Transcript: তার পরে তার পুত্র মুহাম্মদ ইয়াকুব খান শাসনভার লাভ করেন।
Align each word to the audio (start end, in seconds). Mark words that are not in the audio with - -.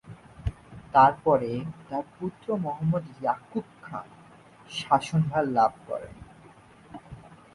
তার 0.93 1.13
পরে 1.23 1.51
তার 1.89 2.05
পুত্র 2.17 2.47
মুহাম্মদ 2.55 3.03
ইয়াকুব 3.15 3.65
খান 3.81 4.07
শাসনভার 4.69 5.45
লাভ 5.57 5.71
করেন। 5.87 6.15